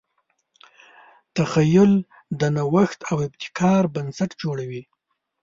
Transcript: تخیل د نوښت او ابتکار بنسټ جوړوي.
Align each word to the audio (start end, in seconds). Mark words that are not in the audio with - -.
تخیل 1.35 1.93
د 2.39 2.41
نوښت 2.55 2.99
او 3.09 3.17
ابتکار 3.27 3.83
بنسټ 3.95 4.31
جوړوي. 4.41 4.81